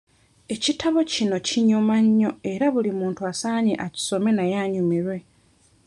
Ekitabo 0.53 0.99
kino 1.11 1.35
kinyuma 1.47 1.95
nnyo 2.05 2.31
era 2.51 2.65
buli 2.73 2.91
muntu 2.99 3.21
asaanye 3.31 3.73
akisome 3.85 4.29
naye 4.37 4.55
anyumirwe. 4.63 5.17